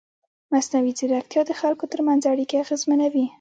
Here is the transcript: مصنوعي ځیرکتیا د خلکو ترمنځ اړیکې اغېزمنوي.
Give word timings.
مصنوعي 0.53 0.91
ځیرکتیا 0.99 1.41
د 1.45 1.51
خلکو 1.61 1.85
ترمنځ 1.91 2.21
اړیکې 2.31 2.55
اغېزمنوي. 2.63 3.25